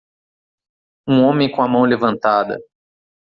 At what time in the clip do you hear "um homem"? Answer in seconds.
1.07-1.51